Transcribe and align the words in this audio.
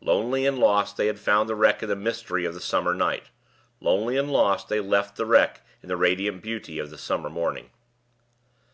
Lonely 0.00 0.46
and 0.46 0.58
lost 0.58 0.96
they 0.96 1.06
had 1.06 1.18
found 1.18 1.50
the 1.50 1.54
wreck 1.54 1.82
in 1.82 1.90
the 1.90 1.94
mystery 1.94 2.46
of 2.46 2.54
the 2.54 2.62
summer 2.62 2.94
night; 2.94 3.24
lonely 3.78 4.16
and 4.16 4.32
lost 4.32 4.68
they 4.70 4.80
left 4.80 5.16
the 5.16 5.26
wreck 5.26 5.66
in 5.82 5.90
the 5.90 5.98
radiant 5.98 6.40
beauty 6.40 6.78
of 6.78 6.88
the 6.88 6.96
summer 6.96 7.28
morning. 7.28 7.68